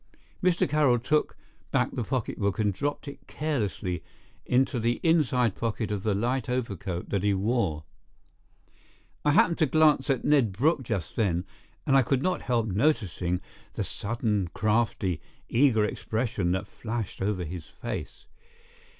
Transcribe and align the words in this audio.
Mr. 0.41 0.67
Carroll 0.67 0.97
took 0.97 1.37
back 1.69 1.91
the 1.93 2.03
pocketbook 2.03 2.57
and 2.57 2.73
dropped 2.73 3.07
it 3.07 3.27
carelessly 3.27 4.01
into 4.47 4.79
the 4.79 4.99
inside 5.03 5.53
pocket 5.53 5.91
of 5.91 6.01
the 6.01 6.15
light 6.15 6.49
overcoat 6.49 7.09
that 7.11 7.21
he 7.21 7.35
wore. 7.35 7.83
I 9.23 9.33
happened 9.33 9.59
to 9.59 9.67
glance 9.67 10.09
at 10.09 10.25
Ned 10.25 10.53
Brooke 10.53 10.81
just 10.81 11.15
then, 11.15 11.45
and 11.85 11.95
I 11.95 12.01
could 12.01 12.23
not 12.23 12.41
help 12.41 12.65
noticing 12.65 13.41
the 13.73 13.83
sudden 13.83 14.49
crafty, 14.55 15.21
eager 15.49 15.85
expression 15.85 16.51
that 16.53 16.65
flashed 16.65 17.21
over 17.21 17.43
his 17.45 17.67
face. 17.67 18.25